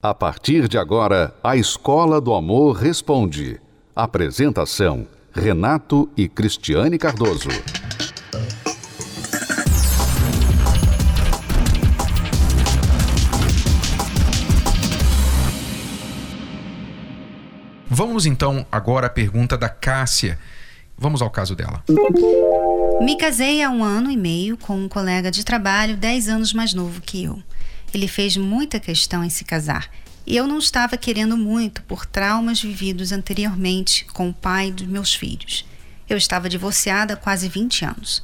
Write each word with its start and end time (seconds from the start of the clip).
A 0.00 0.14
partir 0.14 0.68
de 0.68 0.78
agora, 0.78 1.34
a 1.42 1.56
Escola 1.56 2.20
do 2.20 2.32
Amor 2.32 2.76
Responde. 2.76 3.60
Apresentação: 3.96 5.08
Renato 5.32 6.08
e 6.16 6.28
Cristiane 6.28 6.96
Cardoso. 6.96 7.48
Vamos 17.88 18.24
então 18.24 18.64
agora 18.70 19.08
à 19.08 19.10
pergunta 19.10 19.58
da 19.58 19.68
Cássia. 19.68 20.38
Vamos 20.96 21.20
ao 21.20 21.28
caso 21.28 21.56
dela. 21.56 21.82
Me 23.00 23.16
casei 23.16 23.64
há 23.64 23.68
um 23.68 23.82
ano 23.82 24.12
e 24.12 24.16
meio 24.16 24.56
com 24.56 24.76
um 24.76 24.88
colega 24.88 25.28
de 25.28 25.44
trabalho 25.44 25.96
10 25.96 26.28
anos 26.28 26.52
mais 26.52 26.72
novo 26.72 27.00
que 27.00 27.24
eu. 27.24 27.42
Ele 27.92 28.06
fez 28.06 28.36
muita 28.36 28.78
questão 28.78 29.24
em 29.24 29.30
se 29.30 29.44
casar. 29.44 29.90
E 30.26 30.36
eu 30.36 30.46
não 30.46 30.58
estava 30.58 30.96
querendo 30.98 31.38
muito 31.38 31.82
por 31.84 32.04
traumas 32.04 32.60
vividos 32.60 33.12
anteriormente 33.12 34.04
com 34.12 34.28
o 34.28 34.34
pai 34.34 34.70
dos 34.70 34.86
meus 34.86 35.14
filhos. 35.14 35.64
Eu 36.06 36.18
estava 36.18 36.50
divorciada 36.50 37.14
há 37.14 37.16
quase 37.16 37.48
20 37.48 37.86
anos. 37.86 38.22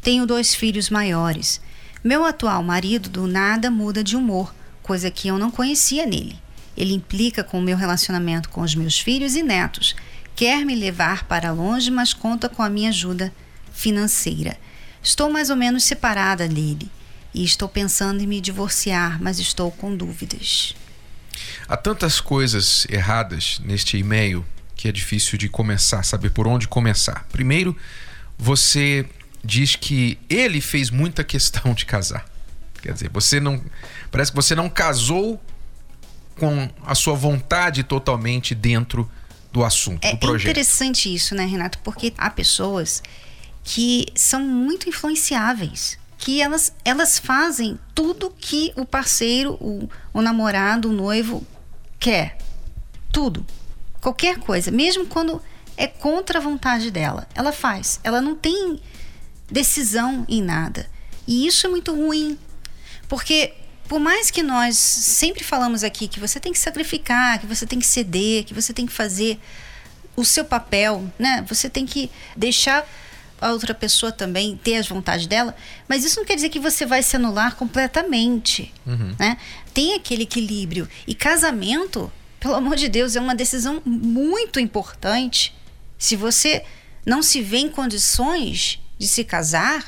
Tenho 0.00 0.26
dois 0.26 0.54
filhos 0.54 0.88
maiores. 0.88 1.60
Meu 2.02 2.24
atual 2.24 2.62
marido 2.62 3.10
do 3.10 3.26
nada 3.26 3.70
muda 3.70 4.02
de 4.02 4.16
humor, 4.16 4.54
coisa 4.82 5.10
que 5.10 5.28
eu 5.28 5.38
não 5.38 5.50
conhecia 5.50 6.06
nele. 6.06 6.38
Ele 6.74 6.94
implica 6.94 7.44
com 7.44 7.58
o 7.58 7.62
meu 7.62 7.76
relacionamento 7.76 8.48
com 8.48 8.62
os 8.62 8.74
meus 8.74 8.98
filhos 8.98 9.36
e 9.36 9.42
netos. 9.42 9.94
Quer 10.34 10.64
me 10.64 10.74
levar 10.74 11.24
para 11.24 11.52
longe, 11.52 11.90
mas 11.90 12.14
conta 12.14 12.48
com 12.48 12.62
a 12.62 12.70
minha 12.70 12.88
ajuda 12.88 13.32
financeira. 13.72 14.56
Estou 15.02 15.30
mais 15.30 15.50
ou 15.50 15.56
menos 15.56 15.84
separada 15.84 16.48
dele 16.48 16.90
e 17.34 17.44
estou 17.44 17.68
pensando 17.68 18.22
em 18.22 18.26
me 18.26 18.40
divorciar, 18.40 19.20
mas 19.22 19.38
estou 19.38 19.70
com 19.70 19.96
dúvidas. 19.96 20.74
Há 21.66 21.76
tantas 21.76 22.20
coisas 22.20 22.86
erradas 22.90 23.60
neste 23.64 23.96
e-mail 23.96 24.44
que 24.76 24.88
é 24.88 24.92
difícil 24.92 25.38
de 25.38 25.48
começar, 25.48 26.02
saber 26.02 26.30
por 26.30 26.46
onde 26.46 26.66
começar. 26.66 27.26
Primeiro, 27.30 27.76
você 28.36 29.06
diz 29.44 29.76
que 29.76 30.18
ele 30.28 30.60
fez 30.60 30.90
muita 30.90 31.22
questão 31.24 31.72
de 31.72 31.86
casar. 31.86 32.24
Quer 32.82 32.92
dizer, 32.92 33.10
você 33.10 33.38
não. 33.38 33.62
Parece 34.10 34.32
que 34.32 34.36
você 34.36 34.54
não 34.54 34.68
casou 34.68 35.40
com 36.36 36.68
a 36.84 36.94
sua 36.94 37.14
vontade 37.14 37.84
totalmente 37.84 38.54
dentro 38.54 39.08
do 39.52 39.62
assunto, 39.62 40.04
é 40.04 40.12
do 40.12 40.18
projeto. 40.18 40.48
É 40.48 40.50
interessante 40.50 41.14
isso, 41.14 41.34
né, 41.34 41.44
Renato? 41.44 41.78
Porque 41.80 42.12
há 42.18 42.28
pessoas 42.28 43.02
que 43.62 44.06
são 44.16 44.40
muito 44.40 44.88
influenciáveis 44.88 45.96
que 46.22 46.40
elas, 46.40 46.72
elas 46.84 47.18
fazem 47.18 47.76
tudo 47.92 48.30
que 48.30 48.72
o 48.76 48.86
parceiro, 48.86 49.54
o, 49.54 49.90
o 50.14 50.22
namorado, 50.22 50.88
o 50.88 50.92
noivo 50.92 51.44
quer. 51.98 52.38
Tudo. 53.12 53.44
Qualquer 54.00 54.38
coisa. 54.38 54.70
Mesmo 54.70 55.04
quando 55.06 55.42
é 55.76 55.88
contra 55.88 56.38
a 56.38 56.42
vontade 56.42 56.92
dela. 56.92 57.26
Ela 57.34 57.50
faz. 57.50 57.98
Ela 58.04 58.20
não 58.20 58.36
tem 58.36 58.80
decisão 59.50 60.24
em 60.28 60.40
nada. 60.40 60.88
E 61.26 61.44
isso 61.44 61.66
é 61.66 61.70
muito 61.70 61.92
ruim. 61.92 62.38
Porque 63.08 63.54
por 63.88 63.98
mais 63.98 64.30
que 64.30 64.44
nós 64.44 64.76
sempre 64.76 65.42
falamos 65.42 65.82
aqui 65.82 66.06
que 66.06 66.20
você 66.20 66.38
tem 66.38 66.52
que 66.52 66.58
sacrificar, 66.60 67.40
que 67.40 67.46
você 67.46 67.66
tem 67.66 67.80
que 67.80 67.86
ceder, 67.86 68.44
que 68.44 68.54
você 68.54 68.72
tem 68.72 68.86
que 68.86 68.92
fazer 68.92 69.40
o 70.14 70.24
seu 70.24 70.44
papel, 70.44 71.04
né? 71.18 71.44
Você 71.48 71.68
tem 71.68 71.84
que 71.84 72.08
deixar 72.36 72.88
a 73.42 73.50
outra 73.52 73.74
pessoa 73.74 74.12
também 74.12 74.56
ter 74.62 74.76
as 74.76 74.88
vontades 74.88 75.26
dela, 75.26 75.54
mas 75.88 76.04
isso 76.04 76.20
não 76.20 76.24
quer 76.24 76.36
dizer 76.36 76.48
que 76.48 76.60
você 76.60 76.86
vai 76.86 77.02
se 77.02 77.16
anular 77.16 77.56
completamente, 77.56 78.72
uhum. 78.86 79.14
né? 79.18 79.36
Tem 79.74 79.94
aquele 79.94 80.22
equilíbrio. 80.22 80.88
E 81.06 81.14
casamento, 81.14 82.10
pelo 82.38 82.54
amor 82.54 82.76
de 82.76 82.88
Deus, 82.88 83.16
é 83.16 83.20
uma 83.20 83.34
decisão 83.34 83.82
muito 83.84 84.60
importante. 84.60 85.52
Se 85.98 86.14
você 86.14 86.64
não 87.04 87.20
se 87.20 87.42
vê 87.42 87.58
em 87.58 87.68
condições 87.68 88.78
de 88.96 89.08
se 89.08 89.24
casar, 89.24 89.84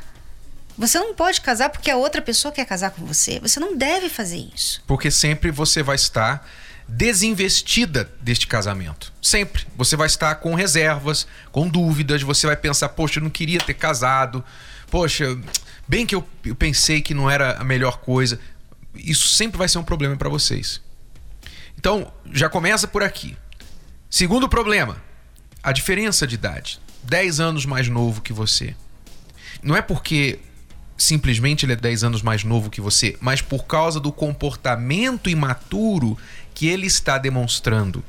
você 0.76 0.98
não 0.98 1.14
pode 1.14 1.40
casar 1.40 1.70
porque 1.70 1.90
a 1.90 1.96
outra 1.96 2.20
pessoa 2.20 2.50
quer 2.50 2.64
casar 2.64 2.90
com 2.90 3.06
você. 3.06 3.38
Você 3.38 3.60
não 3.60 3.76
deve 3.76 4.08
fazer 4.08 4.48
isso. 4.52 4.82
Porque 4.84 5.10
sempre 5.10 5.52
você 5.52 5.80
vai 5.80 5.94
estar 5.94 6.44
desinvestida 6.96 8.08
deste 8.20 8.46
casamento. 8.46 9.12
Sempre. 9.20 9.66
Você 9.76 9.96
vai 9.96 10.06
estar 10.06 10.36
com 10.36 10.54
reservas, 10.54 11.26
com 11.50 11.68
dúvidas, 11.68 12.22
você 12.22 12.46
vai 12.46 12.56
pensar, 12.56 12.90
poxa, 12.90 13.18
eu 13.18 13.24
não 13.24 13.30
queria 13.30 13.58
ter 13.58 13.74
casado. 13.74 14.44
Poxa, 14.90 15.36
bem 15.88 16.06
que 16.06 16.14
eu, 16.14 16.26
eu 16.44 16.54
pensei 16.54 17.02
que 17.02 17.12
não 17.12 17.28
era 17.28 17.56
a 17.58 17.64
melhor 17.64 17.98
coisa. 17.98 18.38
Isso 18.94 19.28
sempre 19.28 19.58
vai 19.58 19.68
ser 19.68 19.78
um 19.78 19.82
problema 19.82 20.16
para 20.16 20.28
vocês. 20.28 20.80
Então, 21.76 22.12
já 22.32 22.48
começa 22.48 22.86
por 22.86 23.02
aqui. 23.02 23.36
Segundo 24.08 24.48
problema, 24.48 25.02
a 25.62 25.72
diferença 25.72 26.26
de 26.26 26.36
idade. 26.36 26.80
10 27.02 27.40
anos 27.40 27.66
mais 27.66 27.88
novo 27.88 28.22
que 28.22 28.32
você. 28.32 28.74
Não 29.62 29.76
é 29.76 29.82
porque 29.82 30.38
simplesmente 30.96 31.66
ele 31.66 31.72
é 31.72 31.76
10 31.76 32.04
anos 32.04 32.22
mais 32.22 32.44
novo 32.44 32.70
que 32.70 32.80
você, 32.80 33.16
mas 33.20 33.42
por 33.42 33.64
causa 33.64 33.98
do 33.98 34.12
comportamento 34.12 35.28
imaturo 35.28 36.16
que 36.54 36.68
ele 36.68 36.86
está 36.86 37.18
demonstrando, 37.18 38.02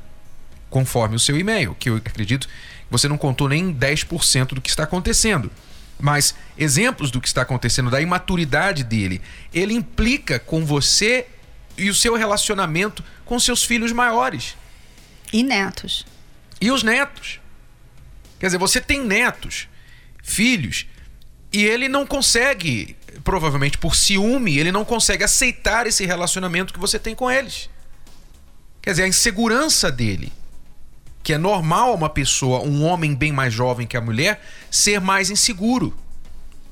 conforme 0.70 1.16
o 1.16 1.20
seu 1.20 1.38
e-mail, 1.38 1.76
que 1.76 1.90
eu 1.90 1.98
acredito 1.98 2.48
que 2.48 2.54
você 2.90 3.08
não 3.08 3.18
contou 3.18 3.50
nem 3.50 3.74
10% 3.74 4.50
do 4.50 4.62
que 4.62 4.70
está 4.70 4.84
acontecendo. 4.84 5.52
Mas 6.00 6.36
exemplos 6.58 7.10
do 7.10 7.20
que 7.20 7.28
está 7.28 7.42
acontecendo, 7.42 7.90
da 7.90 8.02
imaturidade 8.02 8.84
dele, 8.84 9.22
ele 9.54 9.74
implica 9.74 10.38
com 10.40 10.66
você 10.66 11.26
e 11.78 11.90
o 11.90 11.96
seu 11.96 12.16
relacionamento 12.16 13.04
com 13.26 13.40
seus 13.40 13.64
filhos 13.64 13.92
maiores. 13.92 14.56
E 15.34 15.42
netos. 15.42 16.06
E 16.62 16.72
os 16.72 16.84
netos. 16.84 17.40
Quer 18.40 18.48
dizer, 18.48 18.58
você 18.58 18.82
tem 18.82 19.04
netos, 19.04 19.68
filhos, 20.22 20.86
e 21.52 21.64
ele 21.64 21.88
não 21.88 22.06
consegue, 22.06 22.98
provavelmente 23.24 23.78
por 23.78 23.96
ciúme, 23.96 24.58
ele 24.58 24.72
não 24.72 24.84
consegue 24.84 25.24
aceitar 25.24 25.88
esse 25.88 26.06
relacionamento 26.06 26.74
que 26.74 26.80
você 26.80 27.00
tem 27.00 27.16
com 27.16 27.32
eles. 27.32 27.70
Quer 28.86 28.92
dizer, 28.92 29.04
a 29.04 29.08
insegurança 29.08 29.92
dele, 29.92 30.32
que 31.24 31.34
é 31.34 31.40
normal 31.40 31.96
uma 31.96 32.08
pessoa, 32.08 32.60
um 32.60 32.86
homem 32.86 33.16
bem 33.16 33.32
mais 33.32 33.52
jovem 33.52 33.88
que 33.88 33.98
a 33.98 34.02
mulher, 34.02 34.40
ser 34.70 35.02
mais 35.02 35.32
inseguro. 35.32 35.92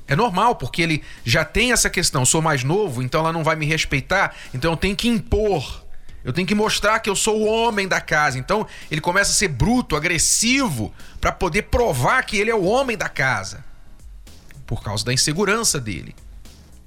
É 0.06 0.14
normal, 0.14 0.54
porque 0.54 0.80
ele 0.80 1.02
já 1.24 1.44
tem 1.44 1.72
essa 1.72 1.90
questão, 1.90 2.24
sou 2.24 2.40
mais 2.40 2.62
novo, 2.62 3.02
então 3.02 3.18
ela 3.18 3.32
não 3.32 3.42
vai 3.42 3.56
me 3.56 3.66
respeitar, 3.66 4.32
então 4.54 4.70
eu 4.70 4.76
tenho 4.76 4.94
que 4.94 5.08
impor. 5.08 5.84
Eu 6.22 6.32
tenho 6.32 6.46
que 6.46 6.54
mostrar 6.54 7.00
que 7.00 7.10
eu 7.10 7.16
sou 7.16 7.40
o 7.40 7.46
homem 7.46 7.88
da 7.88 8.00
casa. 8.00 8.38
Então 8.38 8.64
ele 8.88 9.00
começa 9.00 9.32
a 9.32 9.34
ser 9.34 9.48
bruto, 9.48 9.96
agressivo, 9.96 10.94
para 11.20 11.32
poder 11.32 11.62
provar 11.62 12.22
que 12.22 12.36
ele 12.36 12.48
é 12.48 12.54
o 12.54 12.62
homem 12.62 12.96
da 12.96 13.08
casa. 13.08 13.64
Por 14.68 14.84
causa 14.84 15.04
da 15.04 15.12
insegurança 15.12 15.80
dele. 15.80 16.14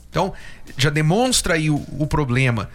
Então 0.09 0.33
já 0.77 0.89
demonstra 0.89 1.55
aí 1.55 1.69
o, 1.69 1.85
o 1.99 2.07
problema 2.07 2.69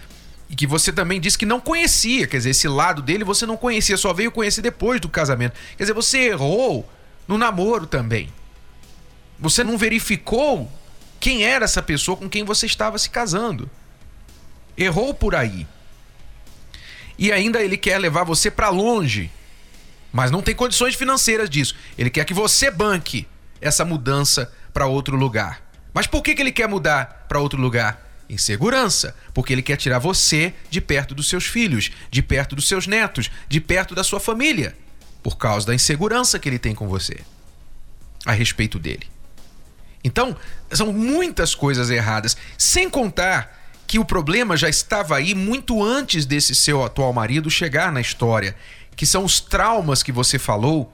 e 0.53 0.55
que 0.55 0.67
você 0.67 0.93
também 0.93 1.19
disse 1.19 1.39
que 1.39 1.47
não 1.47 1.59
conhecia, 1.59 2.27
quer 2.27 2.37
dizer, 2.37 2.51
esse 2.51 2.69
lado 2.69 3.01
dele 3.01 3.25
você 3.25 3.47
não 3.47 3.57
conhecia, 3.57 3.97
só 3.97 4.13
veio 4.13 4.31
conhecer 4.31 4.61
depois 4.61 5.01
do 5.01 5.09
casamento. 5.09 5.55
Quer 5.79 5.85
dizer, 5.85 5.95
você 5.95 6.29
errou 6.29 6.87
no 7.27 7.39
namoro 7.39 7.87
também. 7.87 8.31
Você 9.39 9.65
não 9.65 9.79
verificou 9.79 10.71
quem 11.19 11.43
era 11.43 11.65
essa 11.65 11.83
pessoa 11.83 12.19
com 12.19 12.29
quem 12.29 12.45
você 12.45 12.67
estava 12.67 12.99
se 12.99 13.09
casando. 13.09 13.71
Errou 14.77 15.15
por 15.15 15.35
aí. 15.35 15.67
E 17.19 17.33
ainda 17.33 17.63
ele 17.63 17.79
quer 17.79 17.97
levar 17.97 18.25
você 18.25 18.51
para 18.51 18.69
longe. 18.69 19.31
Mas 20.13 20.31
não 20.31 20.43
tem 20.43 20.55
condições 20.55 20.95
financeiras 20.95 21.49
disso. 21.49 21.75
Ele 21.97 22.11
quer 22.11 22.27
que 22.27 22.35
você 22.35 22.71
banque 22.71 23.27
essa 23.59 23.87
mudança 23.87 24.53
para 24.71 24.85
outro 24.85 25.17
lugar. 25.17 25.63
Mas 25.95 26.07
por 26.07 26.23
que, 26.23 26.35
que 26.35 26.43
ele 26.43 26.53
quer 26.53 26.69
mudar 26.69 27.25
para 27.27 27.41
outro 27.41 27.59
lugar? 27.59 28.12
Insegurança, 28.33 29.15
porque 29.35 29.53
ele 29.53 29.61
quer 29.61 29.77
tirar 29.77 29.99
você 29.99 30.55
de 30.71 30.81
perto 30.81 31.15
dos 31.15 31.29
seus 31.29 31.45
filhos, 31.45 31.91
de 32.11 32.23
perto 32.23 32.57
dos 32.57 32.67
seus 32.67 32.87
netos, 32.87 33.31
de 33.47 33.61
perto 33.61 33.95
da 33.95 34.03
sua 34.03 34.19
família, 34.19 34.75
por 35.23 35.37
causa 35.37 35.67
da 35.67 35.75
insegurança 35.75 36.39
que 36.39 36.49
ele 36.49 36.59
tem 36.59 36.75
com 36.75 36.89
você 36.89 37.21
a 38.25 38.33
respeito 38.33 38.79
dele. 38.79 39.07
Então, 40.03 40.35
são 40.73 40.95
muitas 40.95 41.55
coisas 41.55 41.91
erradas, 41.91 42.35
sem 42.57 42.89
contar 42.89 43.61
que 43.87 43.99
o 43.99 44.05
problema 44.05 44.57
já 44.57 44.71
estava 44.71 45.15
aí 45.15 45.35
muito 45.35 45.85
antes 45.85 46.25
desse 46.25 46.55
seu 46.55 46.83
atual 46.83 47.13
marido 47.13 47.51
chegar 47.51 47.93
na 47.93 48.01
história, 48.01 48.57
que 48.97 49.05
são 49.05 49.27
os 49.27 49.41
traumas 49.41 50.03
que 50.03 50.11
você 50.11 50.39
falou 50.39 50.91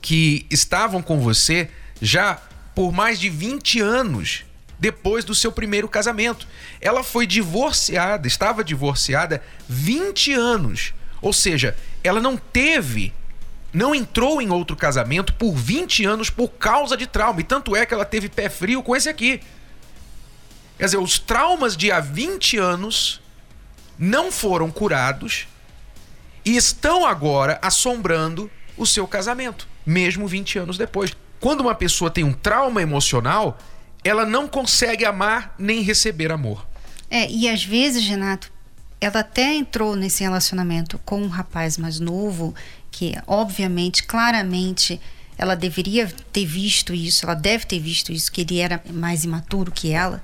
que 0.00 0.46
estavam 0.50 1.02
com 1.02 1.20
você 1.20 1.68
já 2.00 2.40
por 2.74 2.92
mais 2.92 3.20
de 3.20 3.28
20 3.28 3.78
anos 3.80 4.46
depois 4.82 5.24
do 5.24 5.32
seu 5.32 5.52
primeiro 5.52 5.88
casamento. 5.88 6.44
Ela 6.80 7.04
foi 7.04 7.24
divorciada, 7.24 8.26
estava 8.26 8.64
divorciada 8.64 9.40
20 9.68 10.32
anos. 10.32 10.92
Ou 11.20 11.32
seja, 11.32 11.76
ela 12.02 12.20
não 12.20 12.36
teve, 12.36 13.12
não 13.72 13.94
entrou 13.94 14.42
em 14.42 14.50
outro 14.50 14.74
casamento 14.74 15.34
por 15.34 15.54
20 15.54 16.04
anos 16.04 16.30
por 16.30 16.48
causa 16.48 16.96
de 16.96 17.06
trauma. 17.06 17.40
E 17.40 17.44
tanto 17.44 17.76
é 17.76 17.86
que 17.86 17.94
ela 17.94 18.04
teve 18.04 18.28
pé 18.28 18.48
frio 18.48 18.82
com 18.82 18.96
esse 18.96 19.08
aqui. 19.08 19.40
Quer 20.76 20.86
dizer, 20.86 20.98
os 20.98 21.16
traumas 21.16 21.76
de 21.76 21.92
há 21.92 22.00
20 22.00 22.58
anos 22.58 23.22
não 23.96 24.32
foram 24.32 24.68
curados 24.68 25.46
e 26.44 26.56
estão 26.56 27.06
agora 27.06 27.56
assombrando 27.62 28.50
o 28.76 28.84
seu 28.84 29.06
casamento, 29.06 29.68
mesmo 29.86 30.26
20 30.26 30.58
anos 30.58 30.76
depois. 30.76 31.16
Quando 31.38 31.60
uma 31.60 31.74
pessoa 31.74 32.10
tem 32.10 32.24
um 32.24 32.32
trauma 32.32 32.82
emocional, 32.82 33.56
ela 34.04 34.24
não 34.26 34.48
consegue 34.48 35.04
amar 35.04 35.54
nem 35.58 35.82
receber 35.82 36.32
amor. 36.32 36.66
É, 37.10 37.30
e 37.30 37.48
às 37.48 37.64
vezes, 37.64 38.04
Renato, 38.06 38.50
ela 39.00 39.20
até 39.20 39.54
entrou 39.54 39.94
nesse 39.96 40.22
relacionamento 40.22 40.98
com 41.04 41.20
um 41.22 41.28
rapaz 41.28 41.76
mais 41.76 42.00
novo, 42.00 42.54
que 42.90 43.14
obviamente, 43.26 44.02
claramente, 44.04 45.00
ela 45.36 45.54
deveria 45.54 46.06
ter 46.32 46.46
visto 46.46 46.94
isso, 46.94 47.24
ela 47.24 47.34
deve 47.34 47.66
ter 47.66 47.78
visto 47.80 48.12
isso, 48.12 48.30
que 48.30 48.40
ele 48.42 48.58
era 48.58 48.82
mais 48.90 49.24
imaturo 49.24 49.70
que 49.72 49.90
ela. 49.90 50.22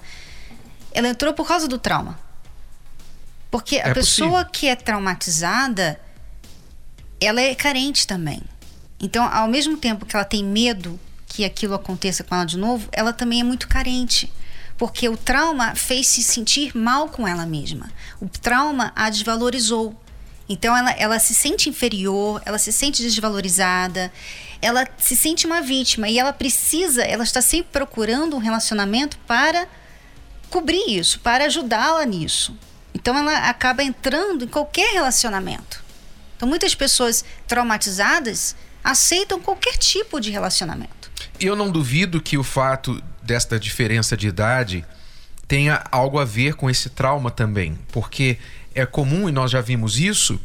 Ela 0.93 1.09
entrou 1.09 1.33
por 1.35 1.47
causa 1.47 1.67
do 1.69 1.79
trauma. 1.79 2.19
Porque 3.51 3.77
a 3.79 3.89
É 3.89 3.95
pessoa 3.95 4.31
possível. 4.45 4.51
que 4.53 4.69
é 4.69 4.77
traumatizada, 4.77 5.99
ela 7.21 7.41
é 7.41 7.55
carente 7.55 8.07
também. 8.07 8.41
Então, 9.01 9.25
ao 9.25 9.49
mesmo 9.49 9.77
tempo 9.77 10.05
que 10.07 10.15
ela 10.15 10.25
tem 10.25 10.45
medo 10.45 10.99
que 11.29 11.45
aquilo 11.45 11.75
aconteça 11.75 12.25
com 12.25 12.35
ela 12.35 12.45
de 12.45 12.57
novo, 12.57 12.89
ela 12.91 13.13
também 13.13 13.41
é 13.41 13.45
muito 13.45 13.69
carente. 13.69 14.33
Porque 14.77 15.09
o 15.09 15.17
trauma 15.17 15.75
fez 15.75 16.07
se 16.07 16.23
sentir 16.23 16.77
mal 16.77 17.09
com 17.09 17.27
ela 17.27 17.45
mesma. 17.45 17.91
O 18.21 18.29
trauma 18.29 18.93
a 18.97 19.11
desvalorizou. 19.11 19.95
Então 20.49 20.75
ela, 20.75 20.93
ela 20.93 21.19
se 21.19 21.35
sente 21.35 21.69
inferior, 21.69 22.41
ela 22.47 22.59
se 22.59 22.73
sente 22.73 23.03
desvalorizada, 23.03 24.11
ela 24.63 24.89
se 24.97 25.15
sente 25.15 25.47
uma 25.47 25.61
vítima 25.61 26.09
e 26.09 26.19
ela 26.19 26.33
precisa, 26.33 27.03
ela 27.03 27.23
está 27.23 27.43
sempre 27.43 27.71
procurando 27.71 28.35
um 28.35 28.39
relacionamento 28.39 29.19
para 29.27 29.69
cobrir 30.49 30.99
isso, 30.99 31.21
para 31.21 31.45
ajudá-la 31.45 32.05
nisso. 32.07 32.57
Então 32.95 33.17
ela 33.17 33.49
acaba 33.49 33.83
entrando 33.83 34.45
em 34.45 34.49
qualquer 34.49 34.95
relacionamento. 34.95 35.85
Então 36.37 36.49
muitas 36.49 36.75
pessoas 36.75 37.25
traumatizadas 37.47 38.57
aceitam 38.83 39.41
qualquer 39.41 39.77
tipo 39.77 40.19
de 40.19 40.31
relacionamento. 40.31 40.98
Eu 41.41 41.55
não 41.55 41.71
duvido 41.71 42.21
que 42.21 42.37
o 42.37 42.43
fato 42.43 43.03
desta 43.23 43.61
diferença 43.61 44.17
de 44.17 44.29
idade 44.29 44.85
tenha 45.47 45.85
algo 45.91 46.19
a 46.19 46.25
ver 46.25 46.55
com 46.55 46.69
esse 46.69 46.91
trauma 46.91 47.31
também, 47.31 47.79
porque 47.93 48.39
é 48.75 48.85
comum 48.85 49.29
e 49.29 49.33
nós 49.33 49.51
já 49.51 49.61
vimos 49.61 49.99
isso 49.99 50.41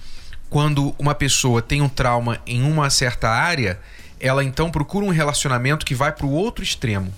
quando 0.54 0.94
uma 1.00 1.16
pessoa 1.16 1.64
tem 1.64 1.82
um 1.82 1.90
trauma 1.90 2.40
em 2.46 2.62
uma 2.62 2.88
certa 2.92 3.28
área, 3.28 3.80
ela 4.20 4.44
então 4.44 4.70
procura 4.70 5.04
um 5.04 5.10
relacionamento 5.10 5.84
que 5.84 5.96
vai 5.96 6.12
para 6.12 6.28
o 6.28 6.32
outro 6.32 6.64
extremo. 6.64 7.12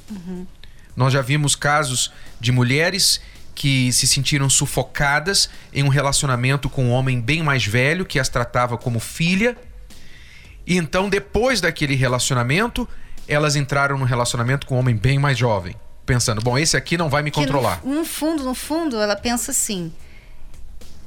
Nós 0.95 1.11
já 1.11 1.21
vimos 1.21 1.53
casos 1.53 2.13
de 2.39 2.53
mulheres 2.53 3.19
que 3.53 3.91
se 3.91 4.07
sentiram 4.07 4.49
sufocadas 4.49 5.49
em 5.73 5.83
um 5.83 5.89
relacionamento 5.89 6.69
com 6.69 6.85
um 6.85 6.91
homem 6.91 7.19
bem 7.19 7.43
mais 7.43 7.65
velho 7.65 8.05
que 8.05 8.19
as 8.19 8.29
tratava 8.29 8.77
como 8.77 9.01
filha. 9.01 9.57
E 10.65 10.77
então, 10.77 11.09
depois 11.09 11.59
daquele 11.59 11.93
relacionamento, 11.93 12.87
elas 13.27 13.55
entraram 13.55 13.97
num 13.97 14.05
relacionamento 14.05 14.65
com 14.67 14.75
um 14.75 14.79
homem 14.79 14.95
bem 14.95 15.17
mais 15.19 15.37
jovem, 15.37 15.75
pensando: 16.05 16.41
bom, 16.41 16.57
esse 16.57 16.75
aqui 16.77 16.97
não 16.97 17.09
vai 17.09 17.21
me 17.23 17.31
Que 17.31 17.39
no- 17.39 17.45
controlar. 17.45 17.81
no 17.83 18.05
fundo, 18.05 18.43
no 18.43 18.53
fundo, 18.55 18.99
ela 18.99 19.15
pensa 19.15 19.51
assim: 19.51 19.91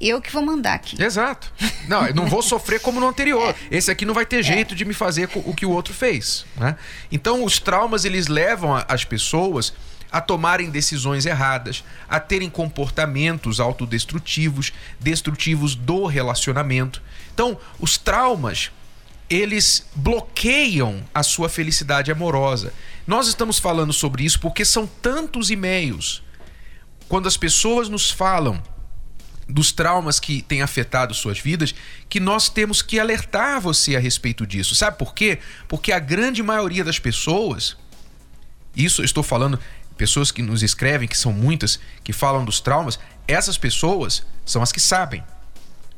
eu 0.00 0.20
que 0.20 0.32
vou 0.32 0.42
mandar 0.44 0.74
aqui. 0.74 1.00
Exato. 1.02 1.52
Não, 1.88 2.06
eu 2.06 2.14
não 2.14 2.26
vou 2.26 2.40
sofrer 2.42 2.80
como 2.80 3.00
no 3.00 3.08
anterior. 3.08 3.54
Esse 3.70 3.90
aqui 3.90 4.04
não 4.04 4.14
vai 4.14 4.24
ter 4.26 4.42
jeito 4.42 4.74
de 4.74 4.84
me 4.84 4.94
fazer 4.94 5.28
o 5.34 5.52
que 5.54 5.66
o 5.66 5.70
outro 5.70 5.92
fez. 5.92 6.44
Né? 6.56 6.76
Então, 7.10 7.42
os 7.44 7.58
traumas 7.58 8.04
eles 8.04 8.28
levam 8.28 8.74
as 8.88 9.04
pessoas 9.04 9.72
a 10.10 10.20
tomarem 10.22 10.70
decisões 10.70 11.26
erradas, 11.26 11.84
a 12.08 12.18
terem 12.20 12.48
comportamentos 12.48 13.60
autodestrutivos, 13.60 14.72
destrutivos 14.98 15.74
do 15.74 16.06
relacionamento. 16.06 17.02
Então, 17.34 17.58
os 17.78 17.98
traumas 17.98 18.70
eles 19.28 19.86
bloqueiam 19.94 21.04
a 21.14 21.22
sua 21.22 21.48
felicidade 21.48 22.10
amorosa. 22.10 22.72
Nós 23.06 23.28
estamos 23.28 23.58
falando 23.58 23.92
sobre 23.92 24.24
isso 24.24 24.40
porque 24.40 24.64
são 24.64 24.86
tantos 24.86 25.50
e-mails. 25.50 26.22
Quando 27.08 27.26
as 27.26 27.36
pessoas 27.36 27.88
nos 27.88 28.10
falam 28.10 28.62
dos 29.48 29.72
traumas 29.72 30.20
que 30.20 30.42
têm 30.42 30.60
afetado 30.60 31.14
suas 31.14 31.38
vidas, 31.38 31.74
que 32.08 32.20
nós 32.20 32.50
temos 32.50 32.82
que 32.82 33.00
alertar 33.00 33.60
você 33.60 33.96
a 33.96 34.00
respeito 34.00 34.46
disso. 34.46 34.74
Sabe 34.74 34.98
por 34.98 35.14
quê? 35.14 35.38
Porque 35.66 35.90
a 35.90 35.98
grande 35.98 36.42
maioria 36.42 36.84
das 36.84 36.98
pessoas, 36.98 37.76
isso 38.76 39.00
eu 39.00 39.06
estou 39.06 39.22
falando, 39.22 39.58
pessoas 39.96 40.30
que 40.30 40.42
nos 40.42 40.62
escrevem, 40.62 41.08
que 41.08 41.16
são 41.16 41.32
muitas, 41.32 41.80
que 42.04 42.12
falam 42.12 42.44
dos 42.44 42.60
traumas, 42.60 42.98
essas 43.26 43.56
pessoas 43.56 44.24
são 44.44 44.62
as 44.62 44.70
que 44.70 44.80
sabem. 44.80 45.24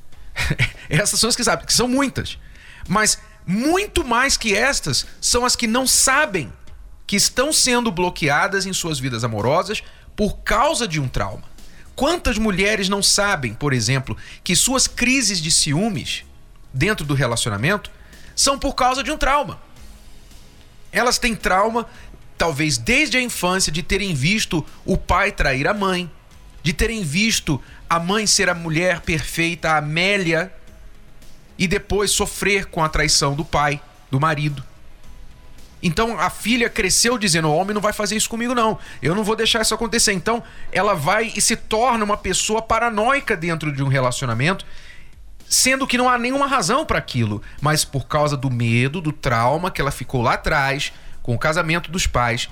essas 0.89 1.19
são 1.19 1.29
as 1.29 1.35
que 1.35 1.43
sabem, 1.43 1.67
que 1.67 1.73
são 1.73 1.89
muitas. 1.89 2.39
Mas 2.89 3.19
muito 3.47 4.05
mais 4.05 4.37
que 4.37 4.55
estas 4.55 5.07
são 5.21 5.45
as 5.45 5.57
que 5.57 5.67
não 5.67 5.87
sabem 5.87 6.53
que 7.07 7.17
estão 7.17 7.53
sendo 7.53 7.91
bloqueadas 7.91 8.67
em 8.67 8.73
suas 8.73 8.99
vidas 9.01 9.25
amorosas 9.25 9.83
por 10.15 10.39
causa 10.39 10.87
de 10.87 11.01
um 11.01 11.09
trauma. 11.09 11.43
Quantas 11.97 12.39
mulheres 12.39 12.89
não 12.89 13.03
sabem, 13.03 13.53
por 13.53 13.73
exemplo, 13.73 14.17
que 14.45 14.55
suas 14.55 14.87
crises 14.87 15.41
de 15.41 15.51
ciúmes 15.51 16.25
dentro 16.73 17.05
do 17.05 17.15
relacionamento 17.15 17.91
são 18.35 18.59
por 18.59 18.75
causa 18.75 19.03
de 19.03 19.11
um 19.11 19.19
trauma? 19.19 19.61
Elas 20.93 21.19
têm 21.19 21.35
trauma, 21.35 21.87
talvez 22.39 22.79
desde 22.79 23.17
a 23.17 23.21
infância, 23.21 23.73
de 23.73 23.83
terem 23.83 24.15
visto 24.15 24.65
o 24.85 24.97
pai 24.97 25.33
trair 25.33 25.67
a 25.67 25.75
mãe, 25.75 26.11
de 26.63 26.73
terem 26.73 27.03
visto 27.03 27.61
a 27.89 27.99
mãe 27.99 28.27
ser 28.27 28.49
a 28.49 28.55
mulher 28.55 29.01
perfeita, 29.01 29.71
a 29.71 29.79
Amélia, 29.79 30.53
e 31.61 31.69
depois 31.69 32.11
sofrer 32.11 32.65
com 32.65 32.83
a 32.83 32.89
traição 32.89 33.35
do 33.35 33.45
pai, 33.45 33.79
do 34.11 34.19
marido. 34.19 34.65
Então 35.83 36.19
a 36.19 36.31
filha 36.31 36.71
cresceu 36.71 37.19
dizendo: 37.19 37.49
o 37.49 37.55
homem 37.55 37.75
não 37.75 37.83
vai 37.83 37.93
fazer 37.93 38.17
isso 38.17 38.31
comigo, 38.31 38.55
não. 38.55 38.79
Eu 39.03 39.15
não 39.15 39.23
vou 39.23 39.37
deixar 39.37 39.61
isso 39.61 39.75
acontecer. 39.75 40.13
Então 40.13 40.43
ela 40.73 40.95
vai 40.95 41.31
e 41.37 41.41
se 41.41 41.55
torna 41.57 42.03
uma 42.03 42.17
pessoa 42.17 42.63
paranoica 42.63 43.37
dentro 43.37 43.71
de 43.71 43.83
um 43.83 43.89
relacionamento, 43.89 44.65
sendo 45.47 45.87
que 45.87 45.99
não 45.99 46.09
há 46.09 46.19
nenhuma 46.19 46.47
razão 46.47 46.87
para 46.87 46.99
aquilo, 46.99 47.43
mas 47.61 47.85
por 47.85 48.07
causa 48.07 48.39
do 48.39 48.51
medo, 48.51 49.01
do 49.01 49.13
trauma 49.13 49.71
que 49.71 49.83
ela 49.83 49.91
ficou 49.91 50.23
lá 50.23 50.35
atrás, 50.35 50.93
com 51.23 51.35
o 51.35 51.39
casamento 51.39 51.91
dos 51.91 52.07
pais, 52.07 52.49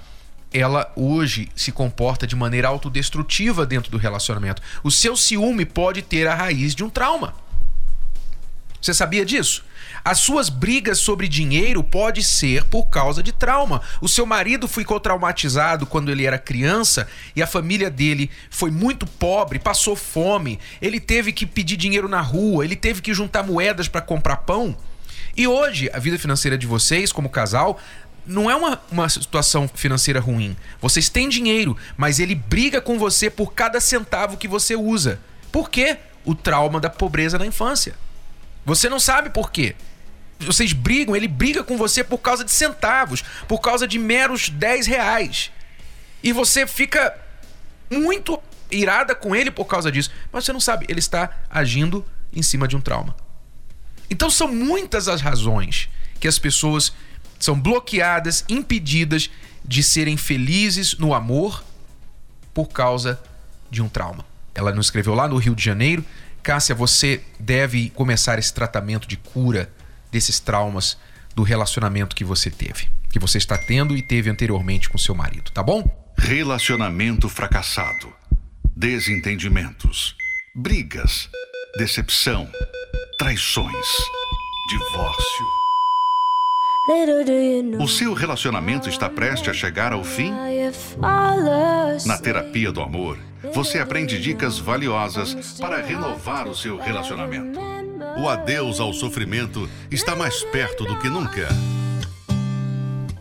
ela 0.53 0.91
hoje 0.95 1.49
se 1.57 1.73
comporta 1.73 2.27
de 2.27 2.37
maneira 2.37 2.69
autodestrutiva 2.69 3.65
dentro 3.65 3.91
do 3.91 3.97
relacionamento. 3.97 4.61
O 4.83 4.91
seu 4.91 5.17
ciúme 5.17 5.65
pode 5.65 6.03
ter 6.03 6.27
a 6.27 6.35
raiz 6.35 6.75
de 6.75 6.85
um 6.85 6.91
trauma. 6.91 7.48
Você 8.81 8.95
sabia 8.95 9.25
disso? 9.25 9.65
As 10.05 10.19
suas 10.19 10.49
brigas 10.49 10.99
sobre 10.99 11.29
dinheiro 11.29 11.83
pode 11.83 12.23
ser 12.23 12.65
por 12.65 12.87
causa 12.87 13.23
de 13.23 13.33
trauma. 13.33 13.83
O 14.01 14.09
seu 14.09 14.25
marido 14.25 14.69
ficou 14.69 15.01
traumatizado 15.01 15.87
quando 15.87 16.11
ele 16.11 16.25
era 16.25 16.39
criança 16.39 17.09
e 17.35 17.43
a 17.43 17.47
família 17.47 17.91
dele 17.91 18.31
foi 18.51 18.71
muito 18.71 19.07
pobre, 19.07 19.59
passou 19.59 19.97
fome, 19.97 20.59
ele 20.81 21.01
teve 21.01 21.33
que 21.33 21.47
pedir 21.47 21.77
dinheiro 21.77 22.09
na 22.09 22.21
rua, 22.21 22.65
ele 22.65 22.77
teve 22.77 23.03
que 23.03 23.13
juntar 23.13 23.43
moedas 23.43 23.89
para 23.89 24.01
comprar 24.01 24.37
pão. 24.39 24.77
E 25.37 25.47
hoje, 25.47 25.91
a 25.93 25.99
vida 25.99 26.19
financeira 26.19 26.59
de 26.59 26.67
vocês, 26.67 27.13
como 27.13 27.29
casal, 27.29 27.79
não 28.27 28.51
é 28.51 28.55
uma, 28.55 28.81
uma 28.91 29.09
situação 29.09 29.69
financeira 29.73 30.21
ruim. 30.21 30.57
Vocês 30.81 31.09
têm 31.09 31.29
dinheiro, 31.29 31.77
mas 31.97 32.19
ele 32.19 32.35
briga 32.35 32.81
com 32.81 32.99
você 32.99 33.31
por 33.31 33.55
cada 33.55 33.81
centavo 33.81 34.37
que 34.37 34.47
você 34.47 34.77
usa. 34.77 35.21
Por 35.51 35.71
quê? 35.71 35.97
O 36.25 36.35
trauma 36.35 36.79
da 36.79 36.91
pobreza 36.91 37.39
na 37.39 37.47
infância. 37.47 37.95
Você 38.69 38.87
não 38.91 39.01
sabe 39.01 39.31
por 39.31 39.51
quê. 39.51 39.75
Vocês 40.39 40.75
brigam, 40.75 41.17
ele 41.17 41.27
briga 41.27 41.65
com 41.65 41.79
você 41.79 42.05
por 42.05 42.19
causa 42.19 42.45
de 42.45 42.51
centavos, 42.51 43.25
por 43.49 43.61
causa 43.61 43.89
de 43.89 43.99
meros 43.99 44.51
10 44.51 44.87
reais. 44.87 45.51
E 46.23 46.35
você 46.35 46.67
fica 46.67 47.17
muito 47.91 48.39
irada 48.71 49.15
com 49.15 49.35
ele 49.35 49.51
por 49.51 49.65
causa 49.65 49.91
disso. 49.91 50.11
Mas 50.31 50.45
você 50.45 50.53
não 50.53 50.61
sabe, 50.61 50.85
ele 50.87 50.99
está 50.99 51.31
agindo 51.49 52.05
em 52.31 52.43
cima 52.43 52.69
de 52.69 52.77
um 52.77 52.81
trauma. 52.81 53.17
Então 54.11 54.29
são 54.29 54.49
muitas 54.49 55.09
as 55.09 55.23
razões 55.23 55.89
que 56.21 56.29
as 56.29 56.39
pessoas 56.39 56.93
são 57.41 57.59
bloqueadas, 57.59 58.45
impedidas 58.51 59.31
de 59.65 59.83
serem 59.83 60.19
felizes 60.19 60.95
no 60.99 61.15
amor 61.15 61.65
por 62.53 62.69
causa 62.69 63.19
de 63.71 63.81
um 63.81 63.89
trauma. 63.89 64.27
Ela 64.55 64.73
nos 64.73 64.87
escreveu 64.87 65.15
lá 65.15 65.27
no 65.27 65.39
Rio 65.39 65.55
de 65.55 65.65
Janeiro. 65.65 66.05
Cássia, 66.43 66.75
você 66.75 67.21
deve 67.39 67.91
começar 67.91 68.39
esse 68.39 68.53
tratamento 68.53 69.07
de 69.07 69.17
cura 69.17 69.71
desses 70.11 70.41
traumas 70.41 70.99
do 71.35 71.43
relacionamento 71.43 72.17
que 72.17 72.25
você 72.25 72.51
teve, 72.51 72.89
que 73.11 73.19
você 73.19 73.39
está 73.39 73.57
tendo 73.57 73.97
e 73.97 74.03
teve 74.03 74.31
anteriormente 74.31 74.89
com 74.89 74.99
seu 74.99 75.15
marido, 75.15 75.51
tá 75.53 75.63
bom? 75.63 75.89
Relacionamento 76.17 77.29
fracassado. 77.29 78.13
Desentendimentos. 78.77 80.17
Brigas. 80.55 81.29
Decepção. 81.77 82.51
Traições. 83.19 83.87
Divórcio. 84.69 85.47
O 87.79 87.87
seu 87.87 88.15
relacionamento 88.15 88.89
está 88.89 89.11
prestes 89.11 89.51
a 89.51 89.53
chegar 89.53 89.93
ao 89.93 90.03
fim? 90.03 90.33
Na 92.07 92.17
terapia 92.19 92.73
do 92.73 92.81
amor, 92.81 93.19
você 93.55 93.79
aprende 93.79 94.21
dicas 94.21 94.59
valiosas 94.59 95.59
para 95.59 95.83
renovar 95.83 96.49
o 96.49 96.55
seu 96.55 96.79
relacionamento. 96.79 97.59
O 98.19 98.29
adeus 98.29 98.81
ao 98.81 98.93
sofrimento 98.93 99.69
está 99.91 100.17
mais 100.17 100.43
perto 100.45 100.85
do 100.85 100.99
que 100.99 101.09
nunca. 101.09 101.49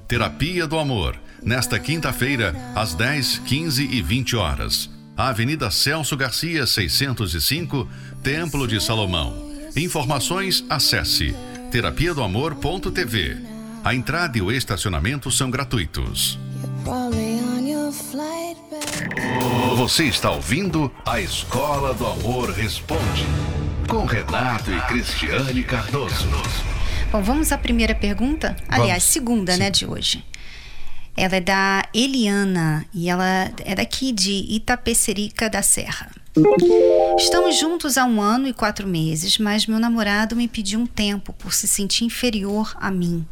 Terapia 0.07 0.65
do 0.65 0.79
Amor, 0.79 1.15
nesta 1.43 1.79
quinta-feira, 1.79 2.55
às 2.75 2.93
10, 2.93 3.39
15 3.39 3.83
e 3.83 4.01
20 4.01 4.35
horas. 4.35 4.89
Avenida 5.15 5.69
Celso 5.71 6.15
Garcia, 6.15 6.65
605, 6.65 7.87
Templo 8.23 8.67
de 8.67 8.81
Salomão. 8.81 9.51
Informações, 9.75 10.63
acesse 10.69 11.35
terapia 11.71 12.13
do 12.13 12.23
amor.tv. 12.23 13.37
A 13.83 13.93
entrada 13.93 14.37
e 14.37 14.41
o 14.41 14.51
estacionamento 14.51 15.29
são 15.31 15.49
gratuitos. 15.51 16.39
Você 19.77 20.05
está 20.05 20.31
ouvindo 20.31 20.91
a 21.05 21.21
Escola 21.21 21.93
do 21.93 22.07
Amor 22.07 22.49
Responde 22.49 23.27
com 23.87 24.05
Renato 24.05 24.71
e 24.71 24.81
Cristiane 24.87 25.63
Cardoso. 25.63 26.27
Bom, 27.11 27.21
vamos 27.21 27.51
à 27.51 27.59
primeira 27.59 27.93
pergunta? 27.93 28.55
Aliás, 28.67 29.03
segunda, 29.03 29.53
Sim. 29.53 29.59
né, 29.59 29.69
de 29.69 29.85
hoje. 29.85 30.25
Ela 31.15 31.35
é 31.35 31.41
da 31.41 31.87
Eliana 31.93 32.87
e 32.91 33.07
ela 33.07 33.51
é 33.63 33.75
daqui 33.75 34.11
de 34.11 34.47
Itapecerica 34.49 35.47
da 35.47 35.61
Serra. 35.61 36.09
Estamos 37.15 37.59
juntos 37.59 37.99
há 37.99 38.05
um 38.05 38.19
ano 38.19 38.47
e 38.47 38.53
quatro 38.53 38.87
meses, 38.87 39.37
mas 39.37 39.67
meu 39.67 39.77
namorado 39.77 40.35
me 40.35 40.47
pediu 40.47 40.79
um 40.79 40.87
tempo 40.87 41.33
por 41.33 41.53
se 41.53 41.67
sentir 41.67 42.03
inferior 42.03 42.75
a 42.79 42.89
mim. 42.89 43.23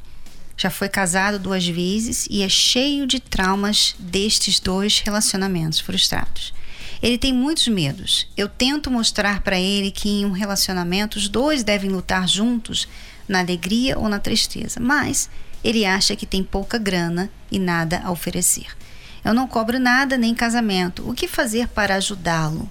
Já 0.57 0.69
foi 0.69 0.87
casado 0.87 1.37
duas 1.37 1.67
vezes 1.67 2.27
e 2.29 2.41
é 2.41 2.49
cheio 2.49 3.05
de 3.05 3.19
traumas 3.19 3.95
destes 3.99 4.59
dois 4.59 4.99
relacionamentos 4.99 5.79
frustrados. 5.79 6.53
Ele 7.01 7.17
tem 7.17 7.33
muitos 7.33 7.67
medos. 7.67 8.27
Eu 8.37 8.47
tento 8.47 8.89
mostrar 8.89 9.41
para 9.41 9.59
ele 9.59 9.91
que 9.91 10.09
em 10.09 10.25
um 10.25 10.31
relacionamento 10.31 11.17
os 11.17 11.27
dois 11.27 11.63
devem 11.63 11.89
lutar 11.89 12.27
juntos 12.27 12.87
na 13.27 13.39
alegria 13.39 13.97
ou 13.99 14.07
na 14.07 14.19
tristeza, 14.19 14.79
mas 14.79 15.29
ele 15.63 15.85
acha 15.85 16.15
que 16.15 16.25
tem 16.25 16.43
pouca 16.43 16.77
grana 16.77 17.29
e 17.51 17.59
nada 17.59 18.01
a 18.03 18.11
oferecer. 18.11 18.67
Eu 19.23 19.33
não 19.33 19.47
cobro 19.47 19.79
nada 19.79 20.17
nem 20.17 20.33
casamento. 20.35 21.09
O 21.09 21.13
que 21.13 21.27
fazer 21.27 21.67
para 21.67 21.95
ajudá-lo? 21.95 22.69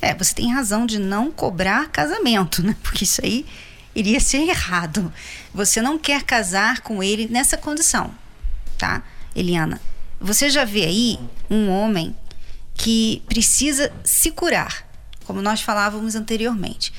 É, 0.00 0.12
você 0.12 0.34
tem 0.34 0.52
razão 0.52 0.84
de 0.84 0.98
não 0.98 1.30
cobrar 1.30 1.88
casamento, 1.88 2.60
né? 2.60 2.74
Porque 2.82 3.04
isso 3.04 3.24
aí 3.24 3.46
iria 3.94 4.20
ser 4.20 4.48
errado. 4.48 5.12
Você 5.54 5.80
não 5.82 5.98
quer 5.98 6.22
casar 6.22 6.80
com 6.80 7.02
ele 7.02 7.28
nessa 7.28 7.56
condição, 7.56 8.14
tá? 8.78 9.02
Eliana, 9.34 9.80
você 10.20 10.48
já 10.50 10.64
vê 10.64 10.84
aí 10.84 11.18
um 11.50 11.68
homem 11.68 12.14
que 12.74 13.22
precisa 13.26 13.92
se 14.04 14.30
curar, 14.30 14.86
como 15.24 15.42
nós 15.42 15.60
falávamos 15.60 16.14
anteriormente. 16.14 16.92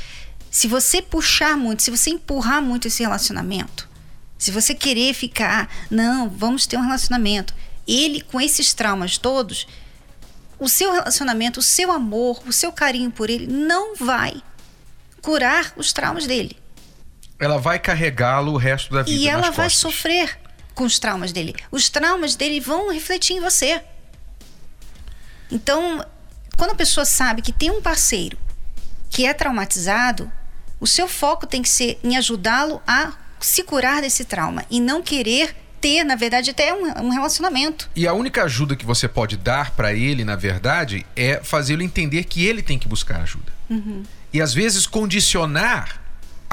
Se 0.51 0.67
você 0.67 1.01
puxar 1.01 1.57
muito, 1.57 1.83
se 1.83 1.91
você 1.91 2.12
empurrar 2.12 2.62
muito 2.62 2.88
esse 2.88 3.01
relacionamento, 3.01 3.89
se 4.38 4.51
você 4.51 4.75
querer 4.75 5.13
ficar, 5.13 5.69
não, 5.89 6.29
vamos 6.29 6.67
ter 6.67 6.77
um 6.77 6.81
relacionamento, 6.81 7.53
ele 7.88 8.21
com 8.21 8.39
esses 8.39 8.73
traumas 8.73 9.17
todos, 9.17 9.67
o 10.59 10.69
seu 10.69 10.91
relacionamento, 10.91 11.59
o 11.59 11.63
seu 11.63 11.91
amor, 11.91 12.41
o 12.47 12.53
seu 12.53 12.71
carinho 12.71 13.12
por 13.12 13.29
ele 13.29 13.47
não 13.47 13.95
vai 13.95 14.41
curar 15.21 15.73
os 15.75 15.91
traumas 15.91 16.27
dele. 16.27 16.57
Ela 17.39 17.57
vai 17.57 17.79
carregá-lo 17.79 18.53
o 18.53 18.57
resto 18.57 18.93
da 18.93 19.03
vida. 19.03 19.17
E 19.17 19.27
ela 19.27 19.51
vai 19.51 19.69
sofrer 19.69 20.39
com 20.73 20.83
os 20.83 20.99
traumas 20.99 21.31
dele. 21.31 21.55
Os 21.71 21.89
traumas 21.89 22.35
dele 22.35 22.59
vão 22.59 22.91
refletir 22.91 23.35
em 23.35 23.39
você. 23.39 23.81
Então, 25.51 26.05
quando 26.57 26.71
a 26.71 26.75
pessoa 26.75 27.05
sabe 27.05 27.41
que 27.41 27.51
tem 27.51 27.69
um 27.69 27.81
parceiro 27.81 28.37
que 29.09 29.25
é 29.25 29.33
traumatizado, 29.33 30.31
o 30.79 30.87
seu 30.87 31.07
foco 31.07 31.45
tem 31.45 31.61
que 31.61 31.69
ser 31.69 31.99
em 32.03 32.17
ajudá-lo 32.17 32.81
a 32.87 33.13
se 33.39 33.63
curar 33.63 34.01
desse 34.01 34.25
trauma 34.25 34.65
e 34.69 34.79
não 34.79 35.01
querer 35.01 35.55
ter, 35.79 36.03
na 36.03 36.15
verdade, 36.15 36.49
até 36.49 36.73
um, 36.73 37.05
um 37.05 37.09
relacionamento. 37.09 37.89
E 37.93 38.07
a 38.07 38.13
única 38.13 38.43
ajuda 38.43 38.75
que 38.75 38.85
você 38.85 39.07
pode 39.07 39.35
dar 39.35 39.71
para 39.71 39.93
ele, 39.93 40.23
na 40.23 40.35
verdade, 40.35 41.05
é 41.15 41.41
fazê-lo 41.43 41.83
entender 41.83 42.23
que 42.23 42.45
ele 42.45 42.61
tem 42.61 42.79
que 42.79 42.87
buscar 42.87 43.21
ajuda. 43.21 43.51
Uhum. 43.69 44.03
E 44.31 44.41
às 44.41 44.53
vezes 44.53 44.87
condicionar 44.87 46.01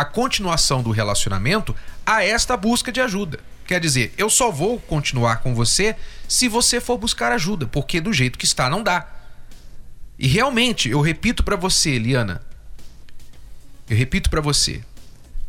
a 0.01 0.05
continuação 0.05 0.83
do 0.83 0.91
relacionamento 0.91 1.77
a 2.07 2.25
esta 2.25 2.57
busca 2.57 2.91
de 2.91 3.01
ajuda. 3.01 3.39
Quer 3.67 3.79
dizer, 3.79 4.15
eu 4.17 4.31
só 4.31 4.51
vou 4.51 4.81
continuar 4.81 5.43
com 5.43 5.55
você 5.55 5.95
se 6.27 6.49
você 6.49 6.81
for 6.81 6.97
buscar 6.97 7.31
ajuda, 7.33 7.67
porque 7.67 8.01
do 8.01 8.13
jeito 8.13 8.39
que 8.39 8.47
está 8.47 8.71
não 8.71 8.83
dá. 8.83 9.07
E 10.19 10.27
realmente, 10.27 10.89
eu 10.89 11.01
repito 11.01 11.45
para 11.45 11.55
você, 11.55 11.99
Liana, 11.99 12.43
eu 13.89 13.97
repito 13.97 14.31
para 14.31 14.41
você, 14.41 14.83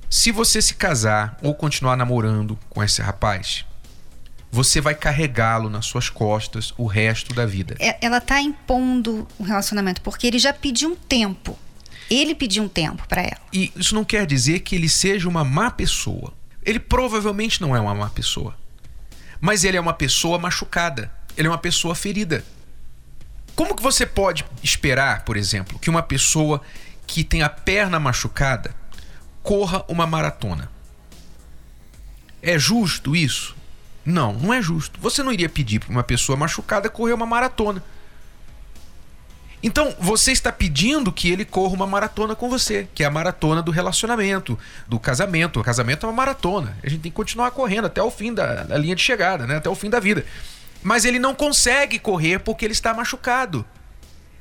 se 0.10 0.31
você 0.31 0.62
se 0.62 0.74
casar 0.74 1.38
ou 1.41 1.55
continuar 1.55 1.96
namorando 1.96 2.60
com 2.70 2.84
esse 2.84 3.01
rapaz, 3.01 3.65
você 4.51 4.81
vai 4.81 4.93
carregá-lo 4.93 5.70
nas 5.70 5.86
suas 5.86 6.10
costas 6.10 6.74
o 6.77 6.86
resto 6.86 7.34
da 7.34 7.46
vida. 7.46 7.77
É, 7.79 7.98
ela 8.05 8.20
tá 8.20 8.41
impondo 8.41 9.25
o 9.39 9.43
relacionamento 9.43 10.01
porque 10.01 10.27
ele 10.27 10.39
já 10.39 10.51
pediu 10.51 10.89
um 10.89 10.96
tempo. 10.96 11.58
Ele 12.12 12.36
pediu 12.36 12.63
um 12.63 12.68
tempo 12.68 13.08
para 13.08 13.22
ela. 13.22 13.39
E 13.53 13.72
isso 13.74 13.96
não 13.96 14.03
quer 14.03 14.25
dizer 14.25 14.60
que 14.60 14.75
ele 14.75 14.89
seja 14.89 15.30
uma 15.30 15.46
má 15.46 15.72
pessoa. 15.72 16.34
Ele 16.62 16.77
provavelmente 16.77 17.62
não 17.62 17.74
é 17.74 17.80
uma 17.80 17.96
má 17.96 18.10
pessoa. 18.10 18.53
Mas 19.39 19.63
ele 19.63 19.77
é 19.77 19.82
uma 19.82 19.94
pessoa 19.94 20.38
machucada. 20.38 21.10
Ele 21.38 21.48
é 21.48 21.50
uma 21.50 21.58
pessoa 21.58 21.96
ferida. 21.96 22.44
Como 23.56 23.74
que 23.74 23.82
você 23.82 24.06
pode 24.06 24.46
esperar, 24.62 25.24
por 25.24 25.38
exemplo, 25.38 25.80
que 25.80 25.89
uma 25.89 26.03
pessoa 26.03 26.62
que 27.08 27.24
tem 27.24 27.44
a 27.44 27.50
perna 27.50 27.98
machucada 27.98 28.75
corra 29.41 29.86
uma 29.88 30.06
maratona? 30.06 30.70
É 32.41 32.60
justo 32.60 33.15
isso? 33.15 33.56
Não, 34.03 34.34
não 34.34 34.53
é 34.53 34.62
justo. 34.62 35.00
Você 35.00 35.24
não 35.24 35.32
iria 35.32 35.48
pedir 35.48 35.80
para 35.80 35.89
uma 35.89 36.03
pessoa 36.03 36.38
machucada 36.38 36.89
correr 36.89 37.13
uma 37.13 37.25
maratona. 37.25 37.82
Então, 39.63 39.96
você 40.00 40.32
está 40.32 40.51
pedindo 40.51 41.12
que 41.12 41.30
ele 41.30 41.46
corra 41.46 41.75
uma 41.75 41.86
maratona 41.86 42.36
com 42.36 42.50
você, 42.50 42.88
que 42.96 43.03
é 43.03 43.06
a 43.06 43.12
maratona 43.12 43.62
do 43.62 43.70
relacionamento, 43.70 44.58
do 44.88 45.00
casamento. 45.00 45.60
O 45.60 45.63
casamento 45.63 46.06
é 46.06 46.10
uma 46.10 46.15
maratona. 46.15 46.75
A 46.84 46.89
gente 46.89 47.01
tem 47.01 47.12
que 47.12 47.15
continuar 47.15 47.51
correndo 47.51 47.86
até 47.86 48.01
o 48.01 48.10
fim 48.10 48.34
da, 48.34 48.63
da 48.63 48.77
linha 48.77 48.96
de 48.96 49.03
chegada, 49.03 49.46
né? 49.46 49.58
até 49.58 49.70
o 49.70 49.75
fim 49.75 49.89
da 49.89 50.00
vida. 50.00 50.25
Mas 50.82 51.06
ele 51.06 51.20
não 51.20 51.36
consegue 51.36 52.00
correr 52.00 52.39
porque 52.39 52.65
ele 52.65 52.74
está 52.74 52.91
machucado. 52.94 53.63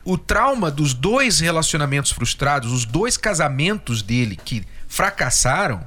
O 0.03 0.17
trauma 0.17 0.71
dos 0.71 0.95
dois 0.95 1.41
relacionamentos 1.41 2.11
frustrados, 2.11 2.73
os 2.73 2.87
dois 2.87 3.19
casamentos 3.19 4.03
dele 4.03 4.37
que 4.43 4.65
fracassaram, 4.89 5.87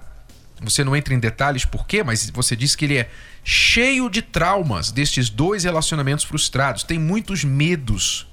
você 0.61 0.83
não 0.83 0.95
entra 0.95 1.13
em 1.13 1.19
detalhes 1.19 1.65
por 1.65 1.87
quê, 1.87 2.03
mas 2.03 2.29
você 2.29 2.55
disse 2.55 2.77
que 2.77 2.85
ele 2.85 2.97
é 2.97 3.09
cheio 3.43 4.09
de 4.09 4.21
traumas 4.21 4.91
destes 4.91 5.29
dois 5.29 5.63
relacionamentos 5.63 6.23
frustrados, 6.23 6.83
tem 6.83 6.99
muitos 6.99 7.43
medos. 7.43 8.27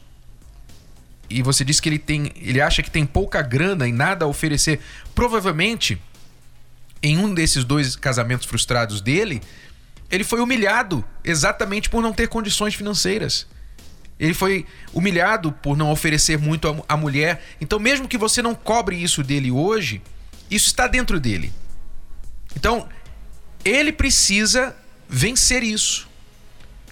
E 1.31 1.43
você 1.43 1.65
disse 1.65 1.81
que 1.81 1.89
ele 1.89 1.99
tem, 1.99 2.33
ele 2.37 2.61
acha 2.61 2.83
que 2.83 2.91
tem 2.91 3.07
pouca 3.07 3.41
grana 3.41 3.87
e 3.87 3.93
nada 3.93 4.25
a 4.25 4.29
oferecer. 4.29 4.81
Provavelmente, 5.15 6.03
em 7.01 7.17
um 7.17 7.33
desses 7.33 7.65
dois 7.65 7.95
casamentos 7.95 8.47
frustrados 8.47 9.01
dele, 9.01 9.41
ele 10.11 10.25
foi 10.25 10.41
humilhado 10.41 11.05
exatamente 11.25 11.89
por 11.89 12.03
não 12.03 12.13
ter 12.13 12.29
condições 12.29 12.75
financeiras. 12.75 13.47
Ele 14.19 14.35
foi 14.35 14.67
humilhado 14.93 15.53
por 15.53 15.77
não 15.77 15.91
oferecer 15.91 16.37
muito 16.37 16.85
à 16.89 16.97
mulher. 16.97 17.43
Então, 17.61 17.79
mesmo 17.79 18.09
que 18.09 18.19
você 18.19 18.43
não 18.43 18.55
cobre 18.55 19.01
isso 19.01 19.23
dele 19.23 19.53
hoje, 19.53 20.03
isso 20.51 20.67
está 20.67 20.89
dentro 20.89 21.21
dele. 21.21 21.53
Então, 22.57 22.89
ele 23.65 23.93
precisa 23.93 24.77
vencer 25.09 25.63
isso. 25.63 26.10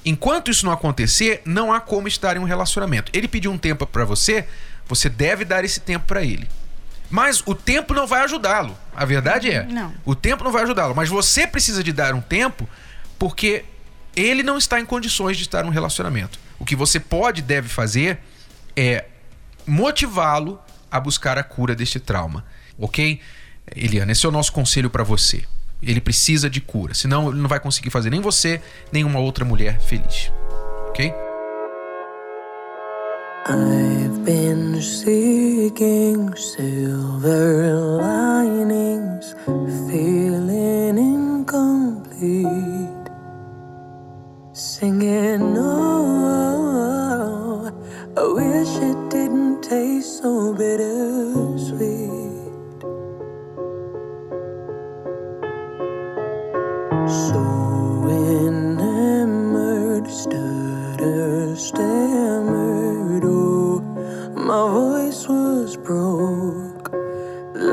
Enquanto 0.08 0.50
isso 0.50 0.64
não 0.64 0.72
acontecer, 0.72 1.42
não 1.44 1.70
há 1.70 1.80
como 1.80 2.08
estar 2.08 2.34
em 2.34 2.40
um 2.40 2.44
relacionamento. 2.44 3.12
Ele 3.14 3.28
pediu 3.28 3.52
um 3.52 3.58
tempo 3.58 3.86
para 3.86 4.06
você, 4.06 4.48
você 4.86 5.06
deve 5.06 5.44
dar 5.44 5.66
esse 5.66 5.80
tempo 5.80 6.06
para 6.06 6.22
ele. 6.22 6.48
Mas 7.10 7.42
o 7.44 7.54
tempo 7.54 7.92
não 7.92 8.06
vai 8.06 8.22
ajudá-lo. 8.22 8.74
A 8.96 9.04
verdade 9.04 9.50
é, 9.50 9.64
não. 9.64 9.92
o 10.06 10.14
tempo 10.14 10.42
não 10.42 10.50
vai 10.50 10.62
ajudá-lo, 10.62 10.94
mas 10.94 11.10
você 11.10 11.46
precisa 11.46 11.84
de 11.84 11.92
dar 11.92 12.14
um 12.14 12.22
tempo 12.22 12.66
porque 13.18 13.66
ele 14.16 14.42
não 14.42 14.56
está 14.56 14.80
em 14.80 14.86
condições 14.86 15.36
de 15.36 15.42
estar 15.42 15.62
em 15.62 15.68
um 15.68 15.72
relacionamento. 15.72 16.38
O 16.58 16.64
que 16.64 16.74
você 16.74 16.98
pode 16.98 17.40
e 17.40 17.44
deve 17.44 17.68
fazer 17.68 18.18
é 18.74 19.04
motivá-lo 19.66 20.58
a 20.90 20.98
buscar 20.98 21.36
a 21.36 21.42
cura 21.42 21.74
deste 21.74 22.00
trauma, 22.00 22.46
OK? 22.78 23.20
Eliana, 23.76 24.12
esse 24.12 24.24
é 24.24 24.28
o 24.30 24.32
nosso 24.32 24.54
conselho 24.54 24.88
para 24.88 25.04
você. 25.04 25.44
Ele 25.82 26.00
precisa 26.00 26.50
de 26.50 26.60
cura, 26.60 26.94
senão 26.94 27.30
ele 27.30 27.40
não 27.40 27.48
vai 27.48 27.60
conseguir 27.60 27.90
fazer 27.90 28.10
nem 28.10 28.20
você, 28.20 28.60
nem 28.92 29.04
uma 29.04 29.20
outra 29.20 29.44
mulher 29.44 29.80
feliz. 29.80 30.32
Ok? 30.88 31.12
I've 33.50 34.24
been 34.24 34.82
seeking 34.82 36.36
silver 36.36 37.76
linings, 37.76 38.37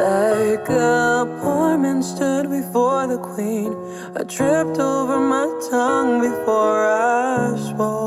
Like 0.05 0.69
a 0.69 1.25
poor 1.41 1.79
man 1.79 2.03
stood 2.03 2.47
before 2.47 3.07
the 3.07 3.17
queen, 3.17 3.74
I 4.15 4.21
tripped 4.24 4.77
over 4.77 5.19
my 5.19 5.47
tongue 5.71 6.21
before 6.21 6.85
I 6.85 7.57
spoke. 7.57 8.05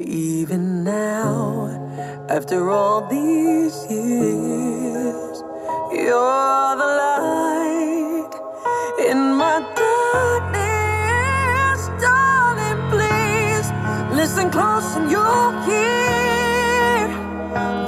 Even 0.00 0.84
now, 0.84 1.68
after 2.28 2.70
all 2.70 3.06
these 3.08 3.76
years, 3.90 5.42
you're 5.92 6.76
the 6.82 6.90
light 7.04 8.32
in 9.10 9.18
my 9.34 9.60
darkness, 9.82 11.80
darling. 12.00 12.80
Please 12.90 13.68
listen 14.16 14.50
close 14.50 14.96
and 14.96 15.10
you'll 15.10 15.52
hear 15.68 17.08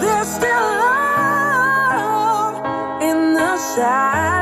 there's 0.00 0.28
still 0.28 0.68
love 0.84 2.56
in 3.02 3.34
the 3.34 3.56
silence. 3.58 4.41